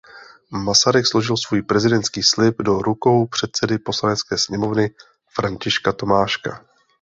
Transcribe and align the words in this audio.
Masaryk 0.51 1.05
složil 1.07 1.37
svůj 1.37 1.61
prezidentský 1.61 2.23
slib 2.23 2.61
do 2.61 2.77
rukou 2.81 3.25
předsedy 3.27 3.77
poslanecké 3.79 4.37
sněmovny 4.37 4.95
Františka 5.33 5.91
Tomáška. 5.93 6.65